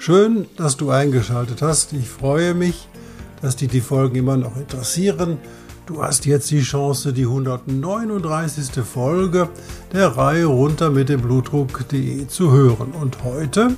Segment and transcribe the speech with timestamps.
[0.00, 1.92] Schön, dass du eingeschaltet hast.
[1.92, 2.88] Ich freue mich,
[3.42, 5.38] dass dich die Folgen immer noch interessieren.
[5.86, 8.84] Du hast jetzt die Chance, die 139.
[8.84, 9.48] Folge
[9.92, 12.92] der Reihe runter mit dem Blutdruck.de zu hören.
[12.92, 13.74] Und heute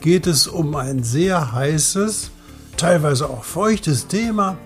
[0.00, 2.30] geht es um ein sehr heißes,
[2.78, 4.56] teilweise auch feuchtes Thema,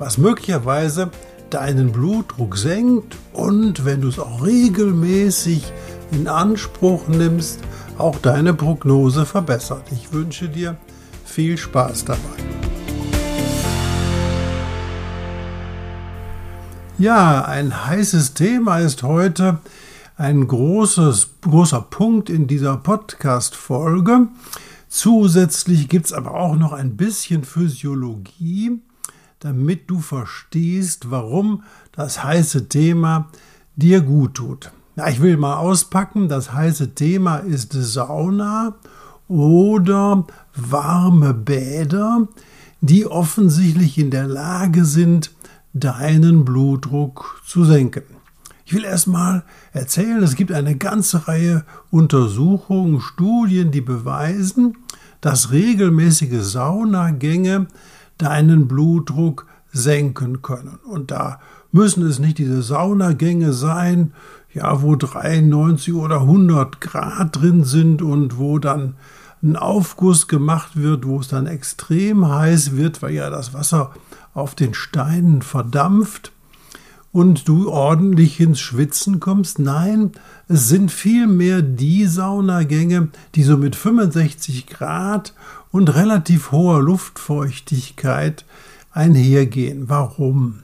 [0.00, 1.12] was möglicherweise
[1.50, 5.62] deinen Blutdruck senkt und wenn du es auch regelmäßig
[6.10, 7.60] in Anspruch nimmst,
[7.98, 9.84] auch deine Prognose verbessert.
[9.92, 10.76] Ich wünsche dir
[11.24, 12.18] viel Spaß dabei.
[16.98, 19.58] Ja, ein heißes Thema ist heute
[20.16, 24.28] ein großes, großer Punkt in dieser Podcast-Folge.
[24.88, 28.82] Zusätzlich gibt es aber auch noch ein bisschen Physiologie,
[29.40, 33.30] damit du verstehst, warum das heiße Thema
[33.74, 34.70] dir gut tut.
[34.94, 36.28] Ja, ich will mal auspacken.
[36.28, 38.74] Das heiße Thema ist Sauna
[39.26, 42.28] oder warme Bäder,
[42.82, 45.30] die offensichtlich in der Lage sind,
[45.72, 48.02] deinen Blutdruck zu senken.
[48.66, 54.76] Ich will erstmal erzählen, es gibt eine ganze Reihe Untersuchungen, Studien, die beweisen,
[55.22, 57.66] dass regelmäßige Saunagänge
[58.18, 60.78] deinen Blutdruck senken können.
[60.84, 61.40] Und da
[61.70, 64.12] müssen es nicht diese Saunagänge sein,
[64.54, 68.94] ja, wo 93 oder 100 Grad drin sind und wo dann
[69.42, 73.92] ein Aufguss gemacht wird, wo es dann extrem heiß wird, weil ja das Wasser
[74.34, 76.32] auf den Steinen verdampft
[77.12, 79.58] und du ordentlich ins Schwitzen kommst.
[79.58, 80.12] Nein,
[80.48, 85.34] es sind vielmehr die Saunagänge, die so mit 65 Grad
[85.70, 88.44] und relativ hoher Luftfeuchtigkeit
[88.92, 89.88] einhergehen.
[89.88, 90.60] Warum?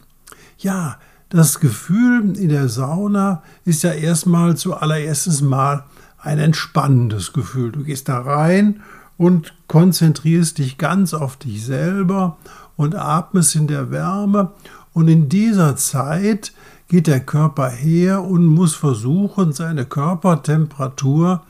[0.59, 0.99] Ja,
[1.31, 5.85] das Gefühl in der Sauna ist ja erstmal zuallererstes Mal
[6.19, 7.73] ein entspannendes Gefühl.
[7.73, 8.81] Du gehst da rein
[9.17, 12.39] und konzentrierst dich ganz auf dich selber
[12.77, 14.53] und atmest in der Wärme.
[14.95, 16.53] Und in dieser Zeit
[16.89, 21.43] geht der Körper her und muss versuchen, seine Körpertemperatur,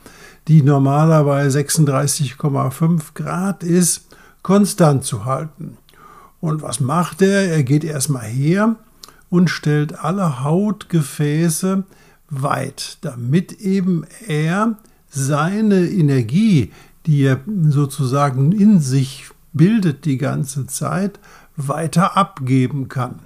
[0.49, 4.09] die normalerweise 36,5 Grad ist,
[4.43, 5.77] konstant zu halten.
[6.41, 7.51] Und was macht er?
[7.51, 8.77] Er geht erstmal her
[9.31, 11.85] und stellt alle Hautgefäße
[12.31, 14.77] weit, damit eben er
[15.09, 16.73] seine Energie,
[17.07, 21.19] die er sozusagen in sich bildet die ganze Zeit,
[21.57, 23.21] weiter abgeben kann.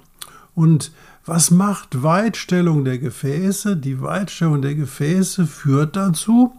[0.55, 0.93] Und
[1.25, 3.77] was macht Weitstellung der Gefäße?
[3.77, 6.53] Die Weitstellung der Gefäße führt dazu,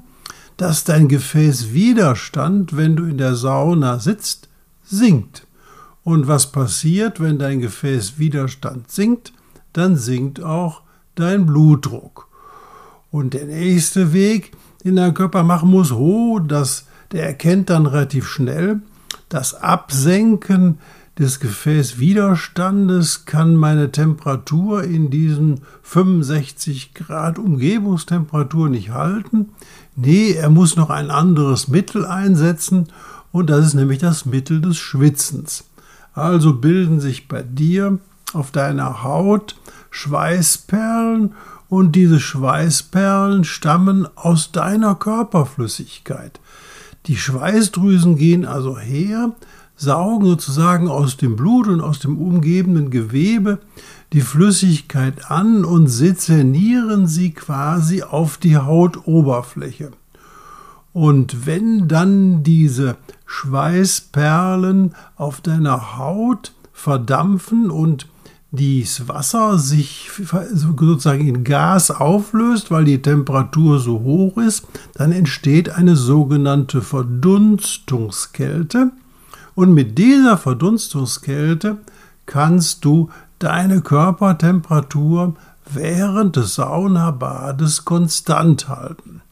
[0.57, 4.49] dass dein Gefäßwiderstand, wenn du in der Sauna sitzt,
[4.83, 5.47] sinkt.
[6.03, 9.33] Und was passiert, wenn dein Gefäßwiderstand sinkt?
[9.71, 10.81] Dann sinkt auch
[11.15, 12.27] dein Blutdruck.
[13.11, 14.51] Und der nächste Weg,
[14.83, 18.81] den dein Körper machen muss, oh, das, der erkennt dann relativ schnell,
[19.29, 20.79] das Absenken
[21.17, 29.49] des Gefäßwiderstandes kann meine Temperatur in diesen 65 Grad Umgebungstemperatur nicht halten.
[29.95, 32.87] Nee, er muss noch ein anderes Mittel einsetzen
[33.31, 35.65] und das ist nämlich das Mittel des Schwitzens.
[36.13, 37.99] Also bilden sich bei dir
[38.33, 39.55] auf deiner Haut
[39.89, 41.33] Schweißperlen
[41.69, 46.39] und diese Schweißperlen stammen aus deiner Körperflüssigkeit.
[47.07, 49.31] Die Schweißdrüsen gehen also her,
[49.75, 53.59] saugen sozusagen aus dem Blut und aus dem umgebenden Gewebe
[54.13, 59.91] die Flüssigkeit an und sezernieren sie quasi auf die Hautoberfläche.
[60.93, 62.97] Und wenn dann diese
[63.33, 68.07] Schweißperlen auf deiner Haut verdampfen und
[68.51, 70.11] das Wasser sich
[70.53, 78.91] sozusagen in Gas auflöst, weil die Temperatur so hoch ist, dann entsteht eine sogenannte Verdunstungskälte.
[79.55, 81.77] Und mit dieser Verdunstungskälte
[82.27, 83.09] kannst du
[83.39, 85.33] deine Körpertemperatur
[85.65, 89.23] während des Saunabades konstant halten.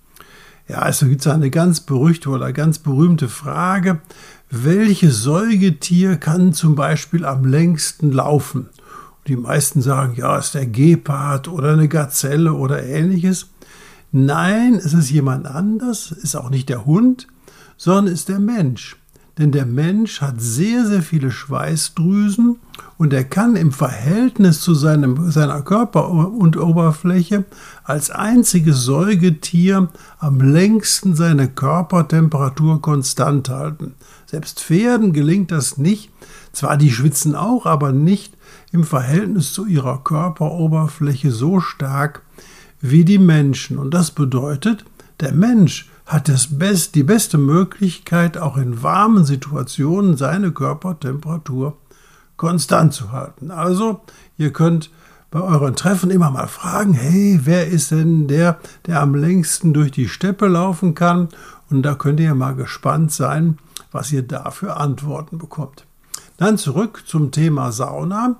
[0.71, 3.99] Ja, also gibt es eine ganz berüchtigte oder ganz berühmte Frage,
[4.49, 8.69] welches Säugetier kann zum Beispiel am längsten laufen?
[9.27, 13.49] Die meisten sagen, ja, ist der Gepard oder eine Gazelle oder ähnliches.
[14.13, 17.27] Nein, es ist jemand anders, ist auch nicht der Hund,
[17.75, 18.95] sondern ist der Mensch.
[19.41, 22.57] Denn der Mensch hat sehr, sehr viele Schweißdrüsen
[22.99, 27.45] und er kann im Verhältnis zu seinem, seiner Körperoberfläche
[27.83, 29.89] als einziges Säugetier
[30.19, 33.95] am längsten seine Körpertemperatur konstant halten.
[34.27, 36.11] Selbst Pferden gelingt das nicht.
[36.53, 38.37] Zwar die schwitzen auch, aber nicht
[38.71, 42.21] im Verhältnis zu ihrer Körperoberfläche so stark
[42.79, 43.79] wie die Menschen.
[43.79, 44.85] Und das bedeutet,
[45.19, 51.77] der Mensch hat das Best, die beste Möglichkeit, auch in warmen Situationen seine Körpertemperatur
[52.37, 53.51] konstant zu halten.
[53.51, 54.01] Also,
[54.37, 54.89] ihr könnt
[55.29, 59.91] bei euren Treffen immer mal fragen, hey, wer ist denn der, der am längsten durch
[59.91, 61.29] die Steppe laufen kann?
[61.69, 63.57] Und da könnt ihr mal gespannt sein,
[63.91, 65.85] was ihr da für Antworten bekommt.
[66.37, 68.35] Dann zurück zum Thema Sauna,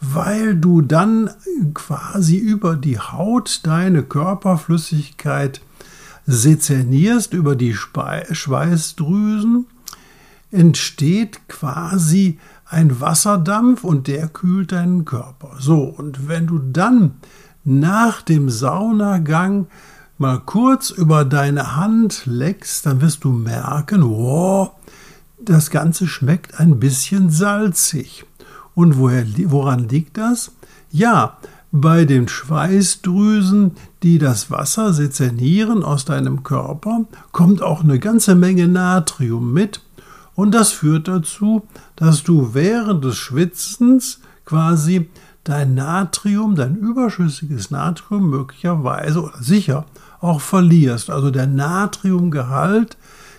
[0.00, 1.30] weil du dann
[1.72, 5.60] quasi über die Haut deine Körperflüssigkeit
[6.26, 9.66] sezernierst über die Schweißdrüsen,
[10.50, 15.56] entsteht quasi ein Wasserdampf und der kühlt deinen Körper.
[15.58, 17.16] So, und wenn du dann
[17.64, 19.66] nach dem Saunagang
[20.18, 24.70] mal kurz über deine Hand leckst, dann wirst du merken, wow,
[25.40, 28.24] das Ganze schmeckt ein bisschen salzig.
[28.74, 30.52] Und woher, woran liegt das?
[30.90, 31.38] Ja,
[31.76, 33.72] bei den Schweißdrüsen,
[34.04, 39.80] die das Wasser sezernieren aus deinem Körper, kommt auch eine ganze Menge Natrium mit
[40.36, 41.66] und das führt dazu,
[41.96, 45.08] dass du während des Schwitzens quasi
[45.42, 49.84] dein Natrium, dein überschüssiges Natrium möglicherweise oder sicher
[50.20, 51.10] auch verlierst.
[51.10, 52.96] Also der Natriumgehalt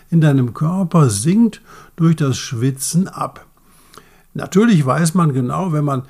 [0.09, 1.61] in deinem Körper sinkt
[1.95, 3.45] durch das Schwitzen ab.
[4.33, 6.03] Natürlich weiß man genau, wenn man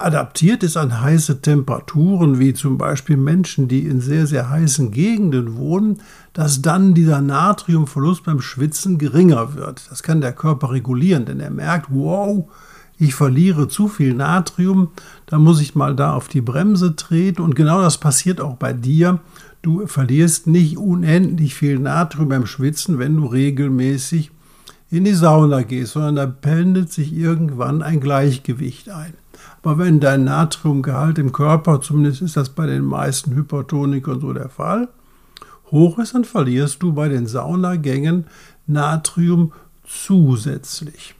[0.00, 5.56] adaptiert ist an heiße Temperaturen, wie zum Beispiel Menschen, die in sehr, sehr heißen Gegenden
[5.56, 6.00] wohnen,
[6.32, 9.82] dass dann dieser Natriumverlust beim Schwitzen geringer wird.
[9.90, 12.48] Das kann der Körper regulieren, denn er merkt, wow,
[12.98, 14.88] ich verliere zu viel Natrium,
[15.26, 17.42] da muss ich mal da auf die Bremse treten.
[17.42, 19.20] Und genau das passiert auch bei dir.
[19.62, 24.32] Du verlierst nicht unendlich viel Natrium beim Schwitzen, wenn du regelmäßig
[24.90, 29.14] in die Sauna gehst, sondern da pendelt sich irgendwann ein Gleichgewicht ein.
[29.68, 34.48] Aber wenn dein Natriumgehalt im Körper, zumindest ist das bei den meisten Hypertonikern so der
[34.48, 34.88] Fall,
[35.70, 38.24] hoch ist, dann verlierst du bei den Saunagängen
[38.66, 39.52] Natrium
[39.86, 41.14] zusätzlich.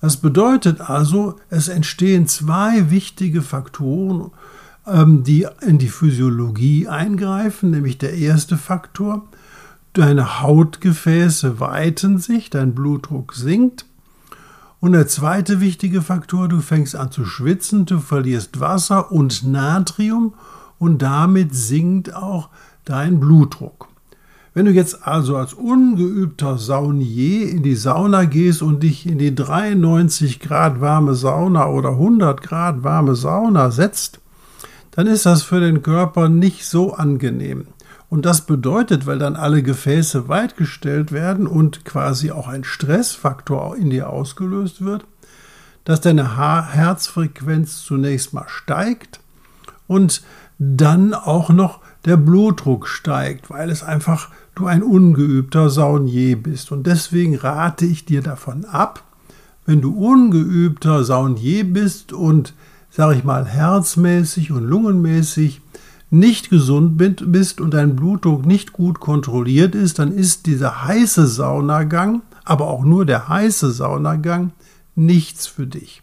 [0.00, 4.30] Das bedeutet also, es entstehen zwei wichtige Faktoren,
[4.86, 9.26] ähm, die in die Physiologie eingreifen, nämlich der erste Faktor,
[9.92, 13.86] deine Hautgefäße weiten sich, dein Blutdruck sinkt
[14.82, 20.34] und der zweite wichtige Faktor, du fängst an zu schwitzen, du verlierst Wasser und Natrium
[20.80, 22.48] und damit sinkt auch
[22.84, 23.86] dein Blutdruck.
[24.54, 29.32] Wenn du jetzt also als ungeübter Saunier in die Sauna gehst und dich in die
[29.32, 34.18] 93 Grad warme Sauna oder 100 Grad warme Sauna setzt,
[34.90, 37.68] dann ist das für den Körper nicht so angenehm.
[38.12, 43.88] Und das bedeutet, weil dann alle Gefäße weitgestellt werden und quasi auch ein Stressfaktor in
[43.88, 45.06] dir ausgelöst wird,
[45.84, 49.20] dass deine Herzfrequenz zunächst mal steigt
[49.86, 50.22] und
[50.58, 56.70] dann auch noch der Blutdruck steigt, weil es einfach du ein ungeübter Saunier bist.
[56.70, 59.04] Und deswegen rate ich dir davon ab,
[59.64, 62.52] wenn du ungeübter Saunier bist und,
[62.90, 65.61] sag ich mal, herzmäßig und lungenmäßig
[66.12, 72.20] nicht gesund bist und dein Blutdruck nicht gut kontrolliert ist, dann ist dieser heiße Saunagang,
[72.44, 74.52] aber auch nur der heiße Saunagang,
[74.94, 76.02] nichts für dich.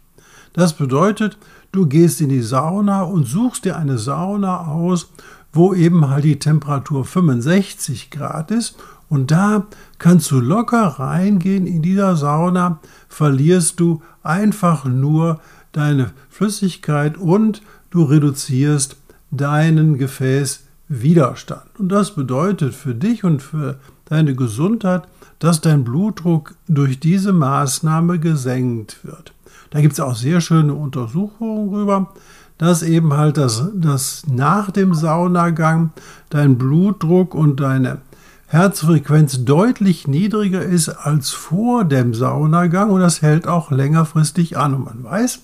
[0.54, 1.38] Das bedeutet,
[1.72, 5.12] du gehst in die Sauna und suchst dir eine Sauna aus,
[5.54, 8.78] wo eben halt die Temperatur 65 Grad ist
[9.10, 9.68] und da
[10.00, 15.40] kannst du locker reingehen in dieser Sauna, verlierst du einfach nur
[15.72, 17.62] deine Flüssigkeit und
[17.92, 18.99] du reduzierst
[19.32, 21.80] deinen Gefäßwiderstand.
[21.80, 25.04] Und das bedeutet für dich und für deine Gesundheit,
[25.40, 29.34] dass dein Blutdruck durch diese Maßnahme gesenkt wird.
[29.70, 32.14] Da gibt es auch sehr schöne Untersuchungen darüber,
[32.58, 35.92] dass eben halt das, das nach dem Saunagang
[36.30, 38.00] dein Blutdruck und deine
[38.48, 44.74] Herzfrequenz deutlich niedriger ist als vor dem Saunagang und das hält auch längerfristig an.
[44.74, 45.40] Und man weiß,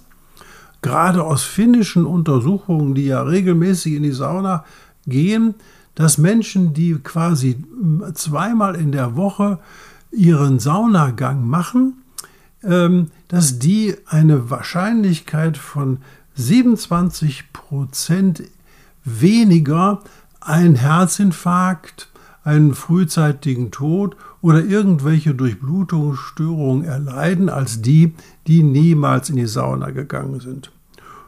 [0.85, 4.63] gerade aus finnischen Untersuchungen, die ja regelmäßig in die Sauna
[5.07, 5.55] gehen,
[5.95, 7.57] dass Menschen, die quasi
[8.13, 9.57] zweimal in der Woche
[10.11, 12.03] ihren Saunagang machen,
[12.63, 15.97] ähm, dass die eine Wahrscheinlichkeit von
[16.35, 18.43] 27 Prozent
[19.03, 20.03] weniger
[20.41, 22.09] einen Herzinfarkt,
[22.43, 28.13] einen frühzeitigen Tod oder irgendwelche Durchblutungsstörungen erleiden als die,
[28.45, 30.71] die niemals in die Sauna gegangen sind.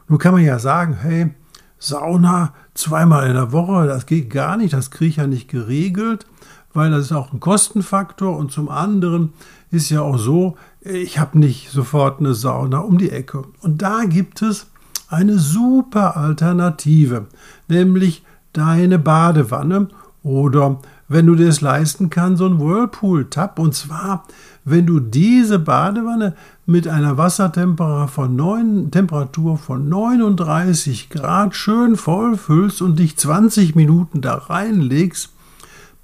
[0.08, 1.30] Nun kann man ja sagen, hey,
[1.78, 6.26] Sauna zweimal in der Woche, das geht gar nicht, das kriege ich ja nicht geregelt,
[6.72, 9.32] weil das ist auch ein Kostenfaktor und zum anderen
[9.70, 13.44] ist ja auch so, ich habe nicht sofort eine Sauna um die Ecke.
[13.60, 14.66] Und da gibt es
[15.08, 17.26] eine super Alternative,
[17.68, 19.88] nämlich deine Badewanne
[20.22, 23.58] oder wenn du dir es leisten kannst, so ein Whirlpool-Tab.
[23.58, 24.24] Und zwar,
[24.70, 26.34] wenn du diese Badewanne
[26.66, 33.74] mit einer Wassertemperatur von, 9, Temperatur von 39 Grad schön voll füllst und dich 20
[33.74, 35.30] Minuten da reinlegst,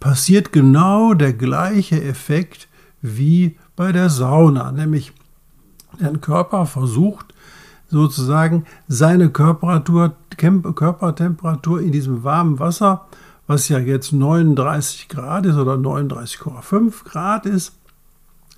[0.00, 2.66] passiert genau der gleiche Effekt
[3.02, 5.12] wie bei der Sauna, nämlich
[5.98, 7.26] dein Körper versucht
[7.88, 13.06] sozusagen seine Körpertemperatur in diesem warmen Wasser
[13.46, 17.72] was ja jetzt 39 Grad ist oder 39,5 Grad ist,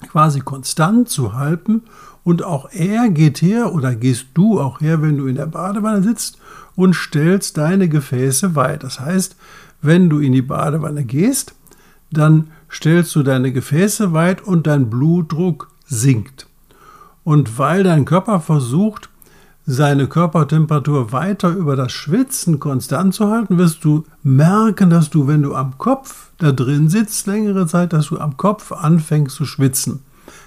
[0.00, 1.82] quasi konstant zu halten.
[2.24, 6.02] Und auch er geht her oder gehst du auch her, wenn du in der Badewanne
[6.02, 6.38] sitzt
[6.74, 8.82] und stellst deine Gefäße weit.
[8.82, 9.36] Das heißt,
[9.80, 11.54] wenn du in die Badewanne gehst,
[12.10, 16.48] dann stellst du deine Gefäße weit und dein Blutdruck sinkt.
[17.24, 19.08] Und weil dein Körper versucht,
[19.66, 25.42] seine Körpertemperatur weiter über das Schwitzen konstant zu halten, wirst du merken, dass du, wenn
[25.42, 30.04] du am Kopf da drin sitzt, längere Zeit, dass du am Kopf anfängst zu schwitzen.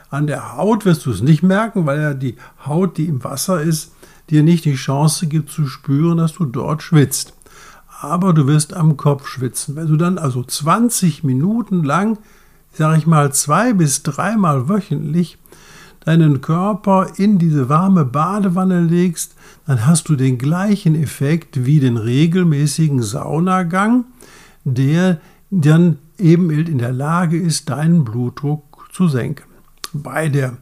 [0.09, 3.61] An der Haut wirst du es nicht merken, weil ja die Haut, die im Wasser
[3.61, 3.91] ist,
[4.29, 7.33] dir nicht die Chance gibt zu spüren, dass du dort schwitzt.
[8.01, 9.75] Aber du wirst am Kopf schwitzen.
[9.75, 12.17] Wenn du dann also 20 Minuten lang,
[12.71, 15.37] sage ich mal, zwei bis dreimal wöchentlich
[16.05, 19.35] deinen Körper in diese warme Badewanne legst,
[19.67, 24.05] dann hast du den gleichen Effekt wie den regelmäßigen Saunagang,
[24.63, 25.19] der
[25.51, 29.43] dann eben in der Lage ist, deinen Blutdruck zu senken.
[29.93, 30.57] Bei der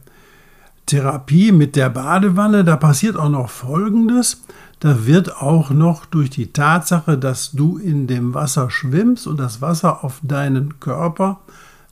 [0.86, 4.42] Therapie mit der Badewanne, da passiert auch noch Folgendes.
[4.80, 9.60] Da wird auch noch durch die Tatsache, dass du in dem Wasser schwimmst und das
[9.60, 11.40] Wasser auf deinen Körper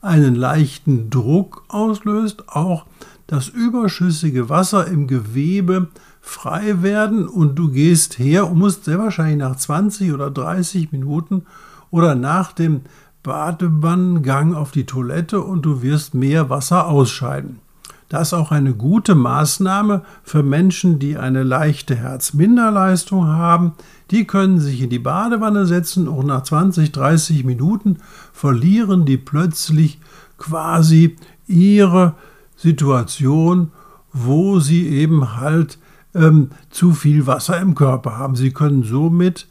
[0.00, 2.86] einen leichten Druck auslöst, auch
[3.26, 5.88] das überschüssige Wasser im Gewebe
[6.20, 11.46] frei werden und du gehst her und musst sehr wahrscheinlich nach 20 oder 30 Minuten
[11.90, 12.82] oder nach dem
[13.22, 17.60] Badewannengang auf die Toilette und du wirst mehr Wasser ausscheiden.
[18.08, 23.72] Das ist auch eine gute Maßnahme für Menschen, die eine leichte Herzminderleistung haben.
[24.12, 27.98] Die können sich in die Badewanne setzen und nach 20, 30 Minuten
[28.32, 30.00] verlieren die plötzlich
[30.38, 31.16] quasi
[31.48, 32.14] ihre
[32.56, 33.70] Situation,
[34.12, 35.78] wo sie eben halt
[36.14, 38.34] ähm, zu viel Wasser im Körper haben.
[38.34, 39.46] Sie können somit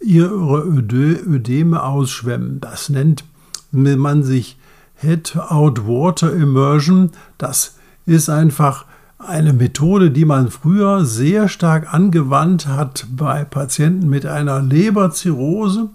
[0.00, 2.60] ihre Ödeme ausschwemmen.
[2.60, 3.24] Das nennt
[3.72, 4.58] man sich
[4.96, 7.10] Head-Out-Water Immersion.
[7.38, 7.76] Das
[8.06, 8.84] ist einfach
[9.18, 15.90] eine Methode, die man früher sehr stark angewandt hat bei Patienten mit einer Leberzirrhose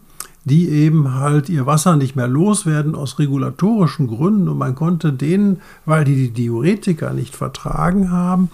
[0.46, 5.62] die eben halt ihr Wasser nicht mehr loswerden aus regulatorischen Gründen und man konnte denen,
[5.86, 8.50] weil die die Diuretika nicht vertragen haben,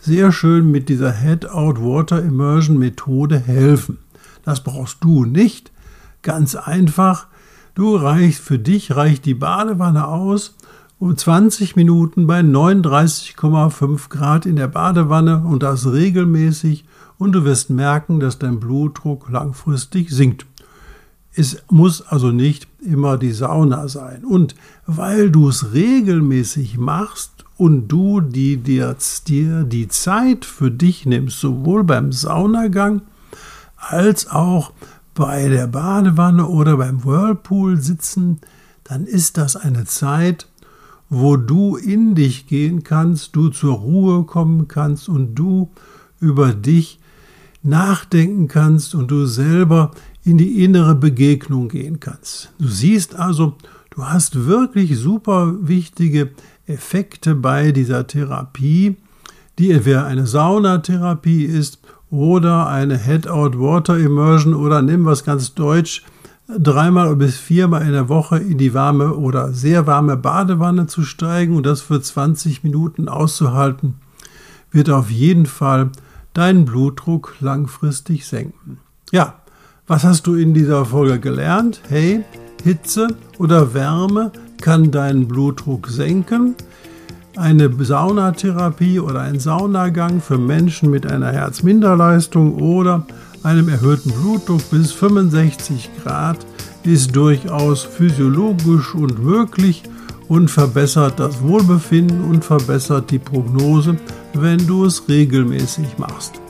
[0.00, 3.98] sehr schön mit dieser Head-Out-Water-Immersion-Methode helfen.
[4.44, 5.70] Das brauchst du nicht.
[6.22, 7.26] Ganz einfach.
[7.74, 10.54] Du reichst für dich reicht die Badewanne aus
[10.98, 16.86] um 20 Minuten bei 39,5 Grad in der Badewanne und das regelmäßig
[17.18, 20.46] und du wirst merken, dass dein Blutdruck langfristig sinkt.
[21.38, 24.24] Es muss also nicht immer die Sauna sein.
[24.24, 28.96] Und weil du es regelmäßig machst und du die, dir,
[29.28, 33.02] dir die Zeit für dich nimmst, sowohl beim Saunagang
[33.76, 34.72] als auch
[35.14, 38.40] bei der Badewanne oder beim Whirlpool sitzen,
[38.82, 40.48] dann ist das eine Zeit,
[41.08, 45.70] wo du in dich gehen kannst, du zur Ruhe kommen kannst und du
[46.18, 46.98] über dich
[47.62, 49.92] nachdenken kannst und du selber
[50.28, 52.52] in die innere Begegnung gehen kannst.
[52.58, 53.54] Du siehst also,
[53.90, 56.32] du hast wirklich super wichtige
[56.66, 58.96] Effekte bei dieser Therapie,
[59.58, 61.78] die entweder eine Saunatherapie ist
[62.10, 66.04] oder eine Head-Out-Water-Immersion oder nimm was ganz deutsch,
[66.46, 71.56] dreimal bis viermal in der Woche in die warme oder sehr warme Badewanne zu steigen
[71.56, 73.94] und das für 20 Minuten auszuhalten,
[74.70, 75.90] wird auf jeden Fall
[76.34, 78.78] deinen Blutdruck langfristig senken.
[79.10, 79.37] Ja,
[79.88, 81.80] was hast du in dieser Folge gelernt?
[81.88, 82.22] Hey,
[82.62, 84.30] Hitze oder Wärme
[84.60, 86.54] kann deinen Blutdruck senken.
[87.36, 93.06] Eine Saunatherapie oder ein Saunagang für Menschen mit einer Herzminderleistung oder
[93.42, 96.38] einem erhöhten Blutdruck bis 65 Grad
[96.84, 99.84] ist durchaus physiologisch und möglich
[100.28, 103.96] und verbessert das Wohlbefinden und verbessert die Prognose,
[104.34, 106.40] wenn du es regelmäßig machst.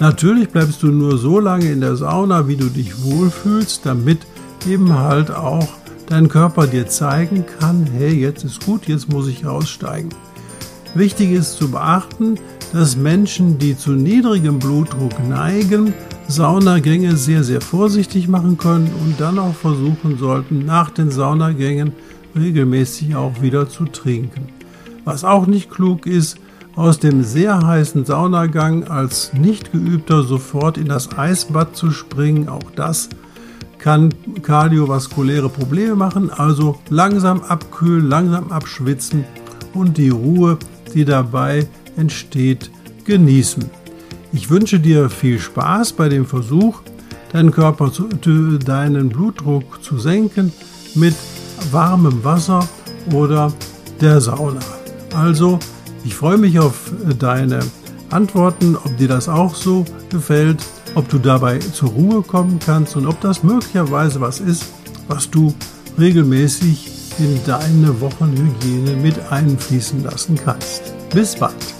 [0.00, 4.20] Natürlich bleibst du nur so lange in der Sauna, wie du dich wohlfühlst, damit
[4.66, 5.68] eben halt auch
[6.08, 10.08] dein Körper dir zeigen kann, hey, jetzt ist gut, jetzt muss ich aussteigen.
[10.94, 12.38] Wichtig ist zu beachten,
[12.72, 15.92] dass Menschen, die zu niedrigem Blutdruck neigen,
[16.28, 21.92] Saunagänge sehr, sehr vorsichtig machen können und dann auch versuchen sollten, nach den Saunagängen
[22.34, 24.48] regelmäßig auch wieder zu trinken.
[25.04, 26.38] Was auch nicht klug ist,
[26.76, 32.70] aus dem sehr heißen Saunagang als nicht geübter sofort in das Eisbad zu springen, auch
[32.76, 33.08] das
[33.78, 34.12] kann
[34.42, 39.24] kardiovaskuläre Probleme machen, also langsam abkühlen, langsam abschwitzen
[39.72, 40.58] und die Ruhe,
[40.94, 42.70] die dabei entsteht,
[43.04, 43.64] genießen.
[44.32, 46.82] Ich wünsche dir viel Spaß bei dem Versuch,
[47.32, 50.52] deinen Körper zu, deinen Blutdruck zu senken
[50.94, 51.14] mit
[51.70, 52.68] warmem Wasser
[53.12, 53.52] oder
[54.00, 54.60] der Sauna.
[55.14, 55.58] Also,
[56.04, 57.60] ich freue mich auf deine
[58.10, 60.64] Antworten, ob dir das auch so gefällt,
[60.94, 64.64] ob du dabei zur Ruhe kommen kannst und ob das möglicherweise was ist,
[65.08, 65.54] was du
[65.98, 70.94] regelmäßig in deine Wochenhygiene mit einfließen lassen kannst.
[71.10, 71.79] Bis bald.